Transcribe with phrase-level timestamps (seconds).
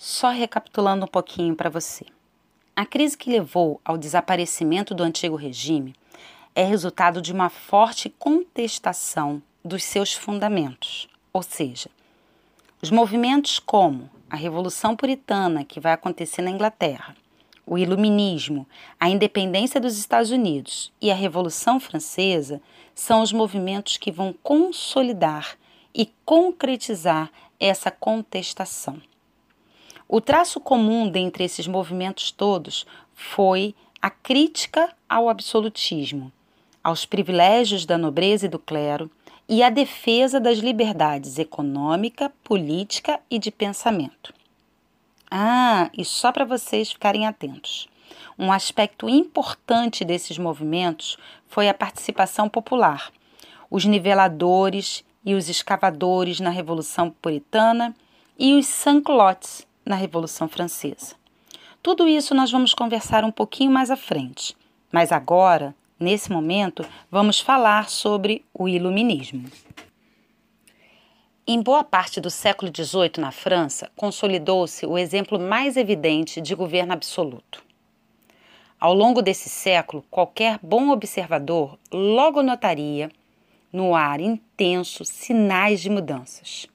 [0.00, 2.06] Só recapitulando um pouquinho para você.
[2.76, 5.92] A crise que levou ao desaparecimento do antigo regime
[6.54, 11.90] é resultado de uma forte contestação dos seus fundamentos, ou seja,
[12.80, 17.16] os movimentos como a Revolução Puritana, que vai acontecer na Inglaterra,
[17.66, 18.68] o Iluminismo,
[19.00, 22.62] a independência dos Estados Unidos e a Revolução Francesa
[22.94, 25.58] são os movimentos que vão consolidar
[25.92, 29.02] e concretizar essa contestação.
[30.10, 36.32] O traço comum dentre esses movimentos todos foi a crítica ao absolutismo,
[36.82, 39.10] aos privilégios da nobreza e do clero
[39.46, 44.32] e a defesa das liberdades econômica, política e de pensamento.
[45.30, 47.86] Ah, e só para vocês ficarem atentos.
[48.38, 51.18] Um aspecto importante desses movimentos
[51.48, 53.12] foi a participação popular,
[53.70, 57.94] os niveladores e os escavadores na Revolução Puritana
[58.38, 61.16] e os sans-culottes na Revolução Francesa.
[61.82, 64.56] Tudo isso nós vamos conversar um pouquinho mais à frente,
[64.92, 69.48] mas agora, nesse momento, vamos falar sobre o Iluminismo.
[71.46, 76.92] Em boa parte do século XVIII na França, consolidou-se o exemplo mais evidente de governo
[76.92, 77.64] absoluto.
[78.78, 83.10] Ao longo desse século, qualquer bom observador logo notaria
[83.72, 86.66] no ar intenso sinais de mudanças.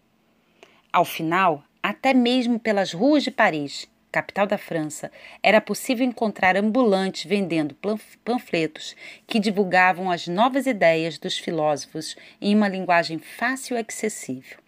[0.92, 7.25] Ao final, até mesmo pelas ruas de Paris, capital da França, era possível encontrar ambulantes
[7.25, 7.75] vendendo
[8.23, 8.95] panfletos
[9.28, 14.59] que divulgavam as novas ideias dos filósofos em uma linguagem fácil e acessível.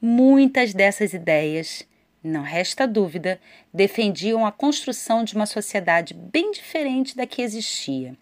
[0.00, 1.84] Muitas dessas ideias,
[2.22, 3.40] não resta dúvida,
[3.74, 8.16] defendiam a construção de uma sociedade bem diferente da que existia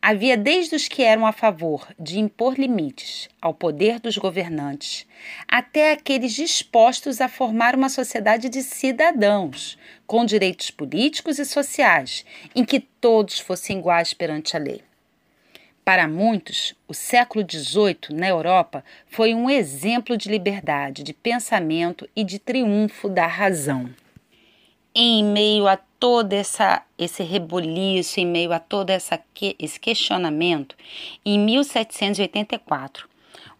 [0.00, 5.04] Havia desde os que eram a favor de impor limites ao poder dos governantes,
[5.48, 9.76] até aqueles dispostos a formar uma sociedade de cidadãos,
[10.06, 14.82] com direitos políticos e sociais, em que todos fossem iguais perante a lei.
[15.84, 22.22] Para muitos, o século XVIII na Europa foi um exemplo de liberdade de pensamento e
[22.22, 23.90] de triunfo da razão.
[24.94, 29.20] Em meio a todo essa, esse reboliço, em meio a todo essa,
[29.58, 30.74] esse questionamento,
[31.24, 33.08] em 1784,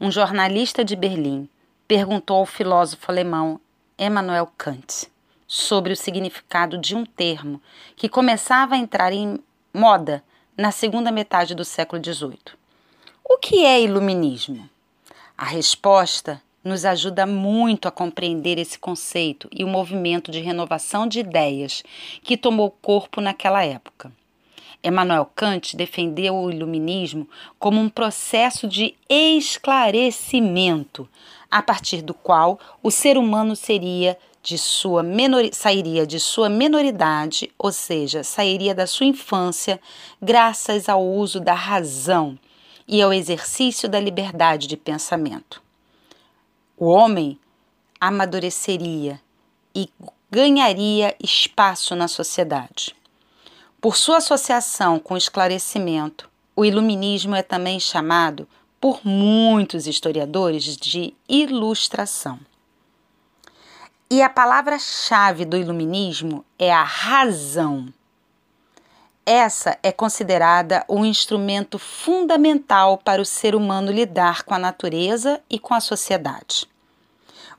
[0.00, 1.49] um jornalista de Berlim
[1.87, 3.61] perguntou ao filósofo alemão
[3.99, 5.11] Emmanuel Kant
[5.47, 7.60] sobre o significado de um termo
[7.97, 10.22] que começava a entrar em moda
[10.56, 12.39] na segunda metade do século XVIII.
[13.25, 14.69] O que é iluminismo?
[15.37, 21.21] A resposta nos ajuda muito a compreender esse conceito e o movimento de renovação de
[21.21, 21.83] ideias
[22.23, 24.12] que tomou corpo naquela época.
[24.84, 27.27] Emmanuel Kant defendeu o iluminismo
[27.59, 31.09] como um processo de esclarecimento,
[31.51, 35.43] a partir do qual o ser humano seria de sua menor...
[35.53, 39.81] sairia de sua menoridade, ou seja, sairia da sua infância,
[40.23, 42.39] graças ao uso da razão
[42.87, 45.61] e ao exercício da liberdade de pensamento.
[46.81, 47.37] O homem
[48.00, 49.21] amadureceria
[49.75, 49.91] e
[50.31, 52.94] ganharia espaço na sociedade.
[53.81, 58.49] Por sua associação com o esclarecimento, o iluminismo é também chamado,
[58.81, 62.39] por muitos historiadores, de ilustração.
[64.09, 67.93] E a palavra-chave do iluminismo é a razão.
[69.31, 75.59] Essa é considerada um instrumento fundamental para o ser humano lidar com a natureza e
[75.59, 76.66] com a sociedade.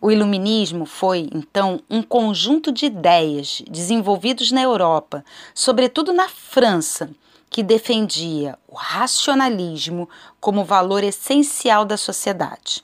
[0.01, 7.11] O Iluminismo foi, então, um conjunto de ideias desenvolvidos na Europa, sobretudo na França,
[7.51, 10.09] que defendia o racionalismo
[10.39, 12.83] como valor essencial da sociedade.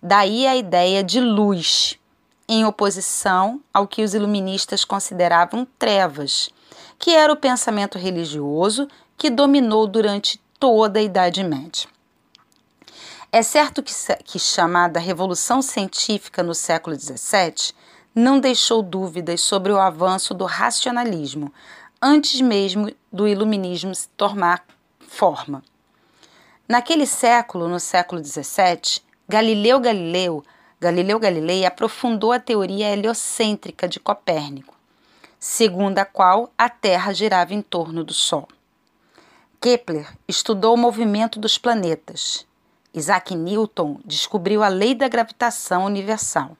[0.00, 1.98] Daí a ideia de luz,
[2.48, 6.48] em oposição ao que os iluministas consideravam trevas
[7.00, 11.88] que era o pensamento religioso que dominou durante toda a Idade Média.
[13.32, 17.72] É certo que, que chamada Revolução Científica no século XVII
[18.14, 21.50] não deixou dúvidas sobre o avanço do racionalismo,
[22.02, 24.62] antes mesmo do iluminismo se tomar
[25.08, 25.62] forma.
[26.68, 30.44] Naquele século, no século XVII, Galileu Galileu,
[30.78, 34.79] Galileu Galilei aprofundou a teoria heliocêntrica de Copérnico
[35.40, 38.46] segundo a qual a Terra girava em torno do Sol.
[39.58, 42.46] Kepler estudou o movimento dos planetas.
[42.92, 46.56] Isaac Newton descobriu a lei da gravitação universal,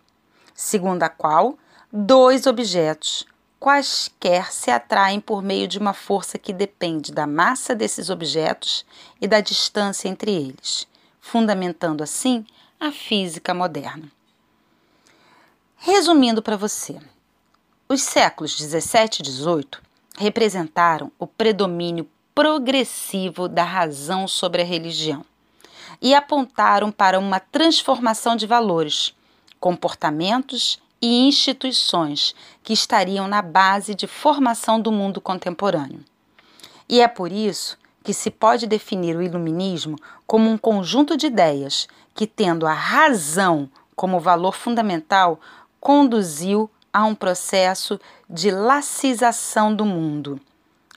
[0.55, 1.59] segundo a qual
[1.93, 3.27] dois objetos
[3.59, 8.87] quaisquer se atraem por meio de uma força que depende da massa desses objetos
[9.21, 10.88] e da distância entre eles,
[11.21, 12.47] fundamentando assim
[12.79, 14.11] a física moderna.
[15.77, 16.99] Resumindo para você,
[17.92, 19.82] Os séculos 17 e 18
[20.16, 25.25] representaram o predomínio progressivo da razão sobre a religião
[26.00, 29.12] e apontaram para uma transformação de valores,
[29.58, 32.32] comportamentos e instituições
[32.62, 36.04] que estariam na base de formação do mundo contemporâneo.
[36.88, 39.96] E é por isso que se pode definir o iluminismo
[40.28, 45.40] como um conjunto de ideias que, tendo a razão como valor fundamental,
[45.81, 50.40] conduziu a um processo de laicização do mundo,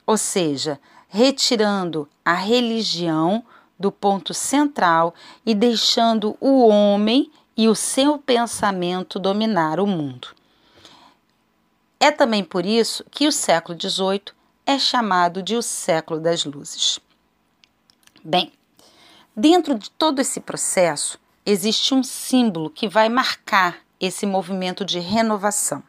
[0.06, 3.44] ou seja, retirando a religião
[3.78, 5.14] do ponto central
[5.44, 10.28] e deixando o homem e o seu pensamento dominar o mundo.
[12.00, 14.34] É também por isso que o século XVIII
[14.66, 16.98] é chamado de o século das luzes.
[18.22, 18.52] Bem,
[19.36, 25.82] dentro de todo esse processo existe um símbolo que vai marcar esse movimento de renovação.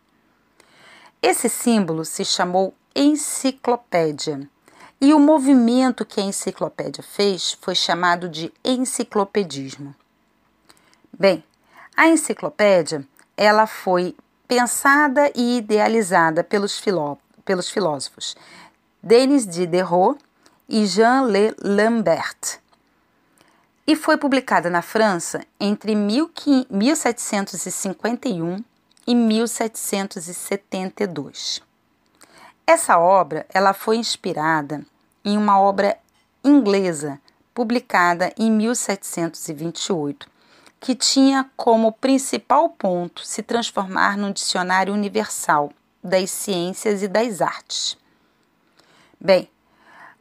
[1.21, 4.49] Esse símbolo se chamou enciclopédia.
[5.01, 9.93] E o movimento que a enciclopédia fez foi chamado de enciclopedismo.
[11.11, 11.43] Bem,
[11.95, 14.15] a enciclopédia ela foi
[14.47, 18.35] pensada e idealizada pelos, filó pelos filósofos
[19.01, 20.17] Denis Diderot
[20.69, 22.59] e Jean Le Lambert
[23.87, 28.57] e foi publicada na França entre 1751
[29.05, 31.61] e 1772.
[32.65, 34.83] Essa obra ela foi inspirada
[35.23, 35.95] em uma obra
[36.43, 37.21] inglesa
[37.53, 40.27] publicada em 1728,
[40.79, 45.71] que tinha como principal ponto se transformar num dicionário universal
[46.03, 47.97] das ciências e das artes.
[49.19, 49.49] Bem,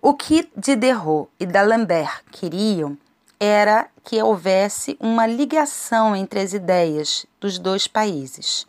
[0.00, 2.96] o que Diderot e D'Alembert queriam
[3.38, 8.66] era que houvesse uma ligação entre as ideias dos dois países.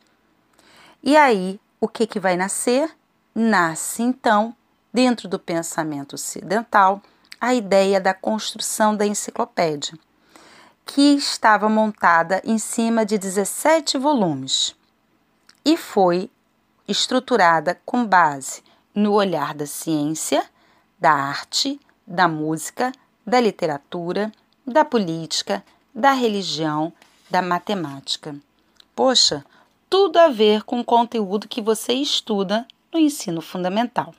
[1.03, 2.89] E aí, o que, que vai nascer?
[3.33, 4.55] Nasce então,
[4.93, 7.01] dentro do pensamento ocidental,
[7.39, 9.93] a ideia da construção da enciclopédia,
[10.85, 14.75] que estava montada em cima de 17 volumes
[15.63, 16.29] e foi
[16.87, 18.63] estruturada com base
[18.93, 20.45] no olhar da ciência,
[20.99, 22.91] da arte, da música,
[23.25, 24.31] da literatura,
[24.65, 25.63] da política,
[25.93, 26.91] da religião,
[27.29, 28.35] da matemática.
[28.95, 29.45] Poxa,
[29.89, 34.13] tudo a ver com o conteúdo que você estuda no ensino fundamental.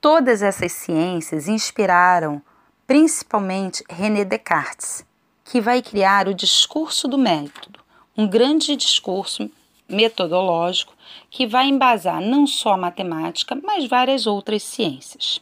[0.00, 2.40] Todas essas ciências inspiraram
[2.86, 5.04] principalmente René Descartes,
[5.44, 7.80] que vai criar o discurso do método,
[8.16, 9.50] um grande discurso
[9.88, 10.94] metodológico
[11.30, 15.40] que vai embasar não só a matemática, mas várias outras ciências.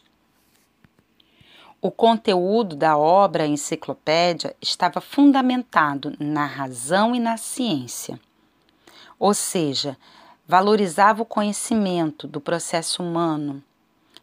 [1.85, 8.19] O conteúdo da obra Enciclopédia estava fundamentado na razão e na ciência,
[9.19, 9.95] ou seja,
[10.47, 13.63] valorizava o conhecimento do processo humano,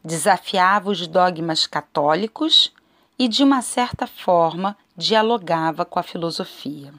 [0.04, 2.74] desafiava os dogmas católicos
[3.16, 6.92] e, de uma certa forma, dialogava com a filosofia.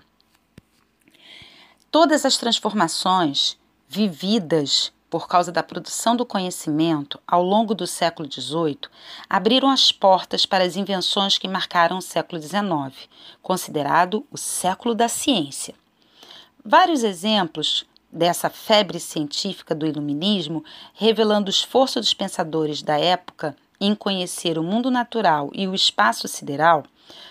[1.92, 3.58] Todas as transformações
[3.90, 8.80] vividas por causa da produção do conhecimento ao longo do século XVIII
[9.30, 13.08] abriram as portas para as invenções que marcaram o século XIX,
[13.40, 15.76] considerado o século da ciência.
[16.66, 20.66] Vários exemplos dessa febre científica do iluminismo,
[20.96, 26.28] revelando o esforço dos pensadores da época em conhecer o mundo natural e o espaço
[26.28, 26.86] sideral,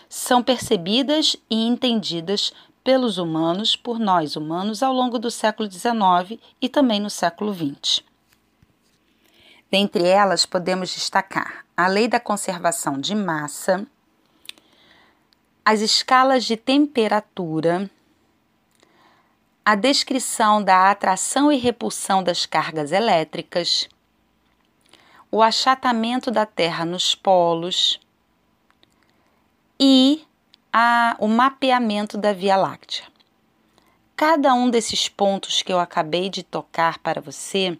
[0.09, 2.53] são percebidas e entendidas
[2.85, 8.03] pelos humanos, por nós humanos, ao longo do século XIX e também no século XX.
[9.71, 13.87] Dentre elas, podemos destacar a lei da conservação de massa,
[15.65, 17.91] as escalas de temperatura,
[19.65, 23.89] a descrição da atração e repulsão das cargas elétricas,
[25.31, 27.99] o achatamento da Terra nos polos
[29.81, 30.27] e
[30.73, 33.05] a, o mapeamento da Via Láctea.
[34.17, 37.77] Cada um desses pontos que eu acabei de tocar para você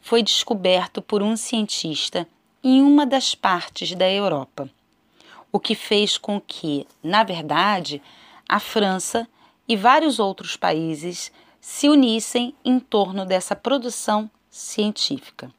[0.00, 2.28] foi descoberto por um cientista
[2.62, 4.68] em uma das partes da Europa,
[5.50, 8.02] o que fez com que, na verdade,
[8.48, 9.26] a França
[9.66, 15.50] e vários outros países se unissem em torno dessa produção científica,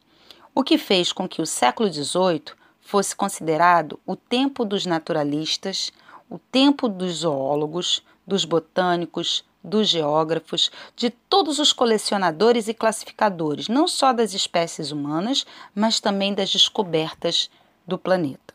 [0.54, 2.44] o que fez com que o século XVIII
[2.80, 5.92] fosse considerado o tempo dos naturalistas,
[6.36, 13.88] o tempo dos zoólogos, dos botânicos, dos geógrafos, de todos os colecionadores e classificadores, não
[13.88, 17.50] só das espécies humanas, mas também das descobertas
[17.88, 18.54] do planeta.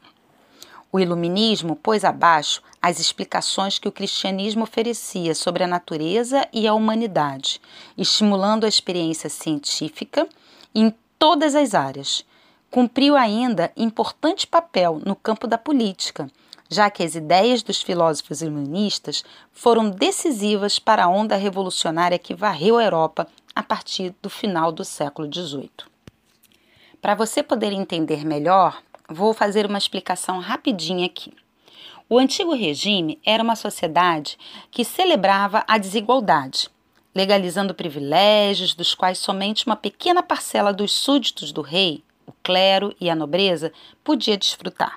[0.92, 6.75] O Iluminismo pôs abaixo as explicações que o cristianismo oferecia sobre a natureza e a
[6.75, 7.62] humanidade,
[7.96, 10.28] estimulando a experiência científica
[10.75, 12.26] em todas as áreas.
[12.70, 16.30] Cumpriu ainda importante papel no campo da política,
[16.70, 22.78] já que as ideias dos filósofos iluministas foram decisivas para a onda revolucionária que varreu
[22.78, 25.70] a Europa a partir do final do século XVIII.
[27.02, 31.34] Para você poder entender melhor, vou fazer uma explicação rapidinha aqui.
[32.08, 34.38] O antigo regime era uma sociedade
[34.70, 36.68] que celebrava a desigualdade,
[37.14, 43.10] legalizando privilégios dos quais somente uma pequena parcela dos súditos do rei, o clero e
[43.10, 43.72] a nobreza,
[44.04, 44.96] podia desfrutar.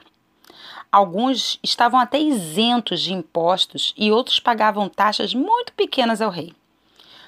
[0.94, 6.54] Alguns estavam até isentos de impostos e outros pagavam taxas muito pequenas ao rei.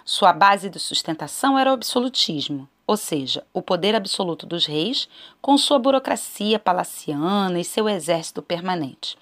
[0.06, 5.10] Sua base de sustentação era o absolutismo, ou seja, o poder absoluto dos reis,
[5.42, 9.18] com sua burocracia palaciana e seu exército permanente.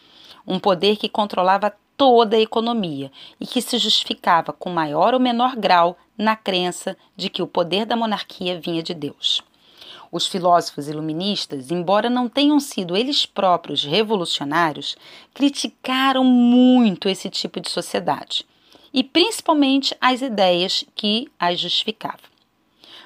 [0.45, 3.09] Um poder que controlava toda a economia
[3.39, 7.85] e que se justificava com maior ou menor grau na crença de que o poder
[7.85, 9.41] da monarquia vinha de Deus.
[10.13, 14.96] Os filósofos iluministas, embora não tenham sido eles próprios revolucionários,
[15.34, 18.46] criticaram muito esse tipo de sociedade
[18.93, 22.29] e principalmente as ideias que as justificavam.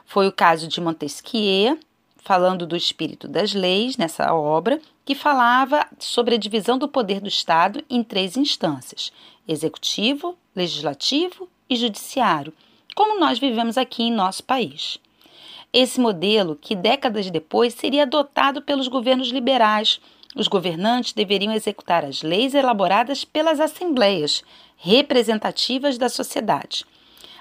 [0.06, 1.80] Foi o caso de Montesquieu,
[2.18, 7.30] falando do espírito das leis nessa obra, que falava sobre a divisão do poder do
[7.30, 9.14] Estado em três instâncias:
[9.48, 12.54] executivo, legislativo e judiciário,
[12.94, 15.00] como nós vivemos aqui em nosso país.
[15.72, 20.00] Esse modelo, que décadas depois seria adotado pelos governos liberais,
[20.36, 24.44] os governantes deveriam executar as leis elaboradas pelas assembleias
[24.78, 26.86] representativas da sociedade.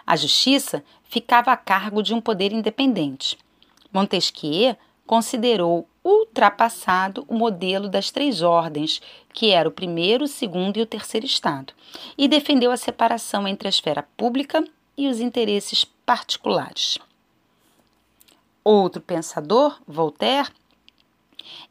[0.06, 3.36] A justiça ficava a cargo de um poder independente.
[3.92, 9.00] Montesquieu considerou ultrapassado o modelo das três ordens,
[9.32, 11.72] que era o primeiro, o segundo e o terceiro estado,
[12.16, 14.64] e defendeu a separação entre a esfera pública
[14.96, 16.98] e os interesses particulares.
[18.68, 20.50] Outro pensador, Voltaire,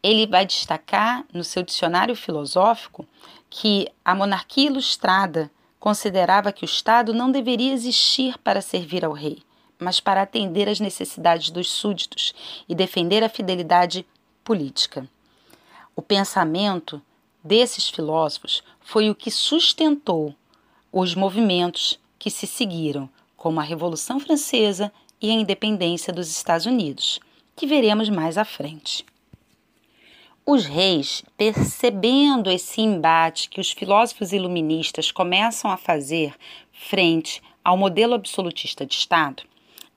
[0.01, 3.05] ele vai destacar no seu dicionário filosófico
[3.49, 9.43] que a monarquia ilustrada considerava que o Estado não deveria existir para servir ao rei,
[9.77, 12.33] mas para atender às necessidades dos súditos
[12.65, 14.05] e defender a fidelidade
[14.41, 15.05] política.
[15.97, 17.01] O pensamento
[17.43, 20.33] desses filósofos foi o que sustentou
[20.93, 24.93] os movimentos que se seguiram, como a Revolução Francesa
[25.25, 27.19] e a independência dos Estados Unidos,
[27.55, 29.03] que veremos mais à frente.
[30.45, 36.35] Os reis, percebendo esse embate que os filósofos iluministas começam a fazer
[36.71, 39.41] frente ao modelo absolutista de Estado,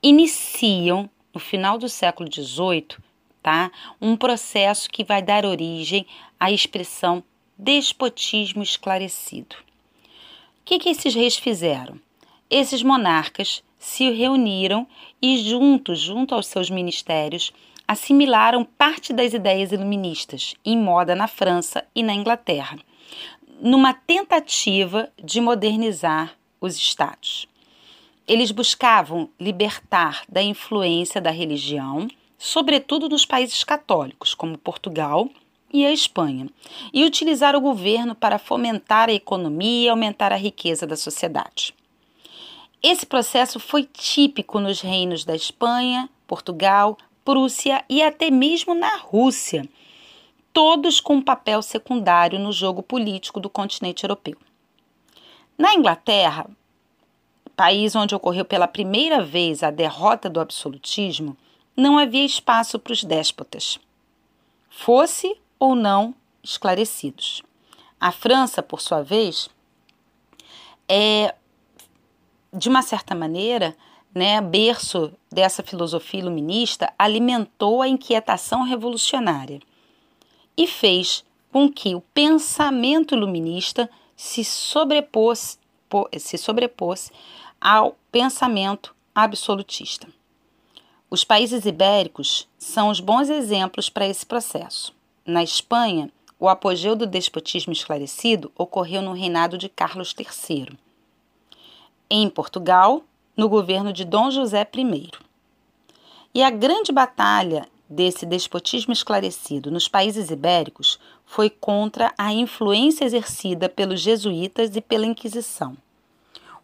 [0.03, 2.97] iniciam, no final do século XVIII,
[3.43, 3.71] tá,
[4.01, 6.07] um processo que vai dar origem
[6.41, 7.23] à expressão
[7.59, 9.57] despotismo esclarecido.
[9.57, 12.01] O que, que esses reis fizeram?
[12.49, 14.87] Esses monarcas se reuniram
[15.21, 17.53] e, juntos, junto aos seus ministérios,
[17.87, 22.79] assimilaram parte das ideias iluministas em moda na França e na Inglaterra,
[23.61, 27.49] numa tentativa de modernizar os estados.
[28.27, 35.31] Eles buscavam libertar da influência da religião, sobretudo nos países católicos, como Portugal
[35.73, 36.47] e a Espanha,
[36.93, 41.75] e utilizar o governo para fomentar a economia e aumentar a riqueza da sociedade.
[42.83, 49.69] Esse processo foi típico nos reinos da Espanha, Portugal, Prússia e até mesmo na Rússia,
[50.53, 54.37] todos com um papel secundário no jogo político do continente europeu.
[55.59, 56.49] Na Inglaterra,
[57.59, 61.37] país onde ocorreu pela primeira vez a derrota do absolutismo,
[61.77, 63.81] não havia espaço para os déspotas,
[64.71, 67.43] fosse ou não esclarecidos.
[68.01, 69.51] A França, por sua vez,
[70.89, 71.35] é,
[72.53, 73.77] de uma certa maneira,
[74.15, 79.61] né, berço dessa filosofia iluminista, alimentou a inquietação revolucionária
[80.57, 85.59] e fez com que o pensamento iluminista se sobrepôs,
[86.19, 87.13] se sobrepôs
[87.61, 90.09] ao pensamento absolutista.
[91.11, 94.95] Os países ibéricos são os bons exemplos para esse processo.
[95.25, 100.79] Na Espanha, o apogeu do despotismo esclarecido ocorreu no reinado de Carlos III.
[102.11, 103.03] Em Portugal,
[103.37, 105.11] no governo de Dom José I.
[106.35, 113.69] E a grande batalha desse despotismo esclarecido nos países ibéricos foi contra a influência exercida
[113.69, 115.77] pelos jesuítas e pela Inquisição.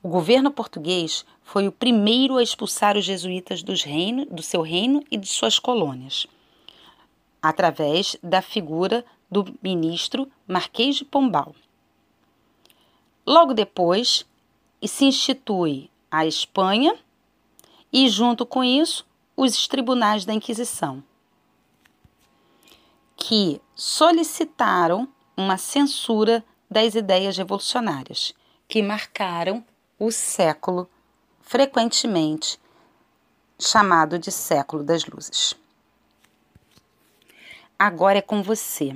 [0.02, 5.16] O governo português foi o primeiro a expulsar os jesuítas reino, do seu reino e
[5.16, 6.26] de suas colônias,
[7.42, 11.54] através da figura do ministro Marquês de Pombal.
[13.26, 14.26] Logo depois,
[14.88, 16.96] se institui a Espanha
[17.92, 21.02] e, junto com isso, os tribunais da Inquisição,
[23.16, 28.34] que solicitaram uma censura das ideias revolucionárias,
[28.68, 29.64] que marcaram
[29.98, 30.88] o século
[31.40, 32.58] frequentemente
[33.58, 35.54] chamado de século das luzes.
[37.78, 38.94] Agora é com você.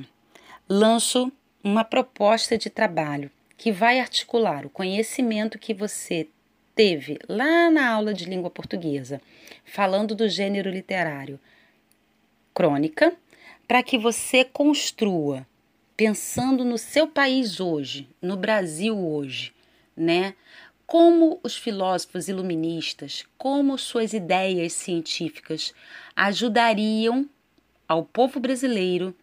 [0.68, 6.28] Lanço uma proposta de trabalho que vai articular o conhecimento que você
[6.76, 9.20] teve lá na aula de língua portuguesa,
[9.64, 11.40] falando do gênero literário
[12.54, 13.12] crônica,
[13.66, 15.46] para que você construa,
[15.96, 19.52] pensando no seu país hoje, no Brasil hoje,
[19.96, 20.34] né?
[20.86, 25.74] Como os filósofos iluministas, como suas ideias científicas
[26.16, 27.28] ajudariam
[27.86, 29.14] ao povo brasileiro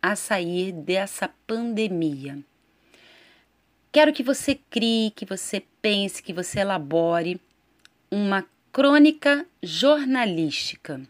[0.00, 2.38] a sair dessa pandemia.
[3.92, 7.40] Quero que você crie, que você pense, que você elabore
[8.08, 11.00] uma crônica jornalística,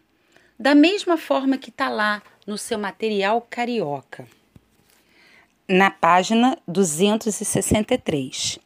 [0.57, 4.27] da mesma forma que está lá no seu material carioca,
[5.69, 8.57] na página 263.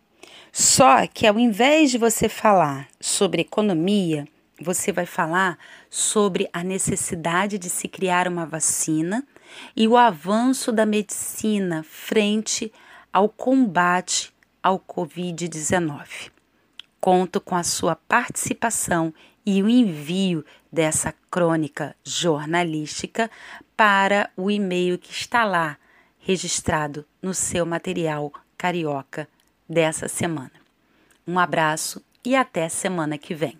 [0.49, 4.25] Só que ao invés de você falar sobre economia,
[4.61, 9.27] você vai falar sobre a necessidade de se criar uma vacina
[9.75, 12.71] e o avanço da medicina frente
[13.15, 16.31] ao combate ao Covid-19.
[16.99, 19.13] Conto com a sua participação
[19.45, 23.31] e o envio dessa crônica jornalística
[23.77, 25.77] para o e-mail que está lá
[26.19, 29.29] registrado no seu material carioca
[29.69, 30.51] dessa semana.
[31.25, 33.57] Um abraço e até semana que vem.